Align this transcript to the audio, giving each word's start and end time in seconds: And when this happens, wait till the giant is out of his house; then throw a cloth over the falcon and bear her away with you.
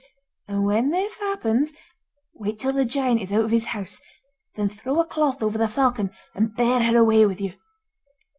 And 0.47 0.65
when 0.65 0.89
this 0.89 1.19
happens, 1.19 1.73
wait 2.33 2.57
till 2.57 2.73
the 2.73 2.85
giant 2.85 3.21
is 3.21 3.31
out 3.31 3.45
of 3.45 3.51
his 3.51 3.65
house; 3.67 4.01
then 4.55 4.67
throw 4.67 4.99
a 4.99 5.05
cloth 5.05 5.43
over 5.43 5.59
the 5.59 5.67
falcon 5.67 6.09
and 6.33 6.55
bear 6.55 6.81
her 6.81 6.97
away 6.97 7.23
with 7.27 7.39
you. 7.39 7.53